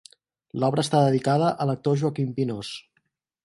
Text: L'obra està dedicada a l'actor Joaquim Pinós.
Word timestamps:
L'obra 0.63 0.85
està 0.85 1.03
dedicada 1.09 1.51
a 1.65 1.69
l'actor 1.71 2.01
Joaquim 2.05 2.35
Pinós. 2.41 2.75